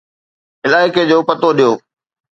علائقي 0.65 1.03
جو 1.11 1.17
پتو 1.27 1.49
ڏيو 1.57 1.71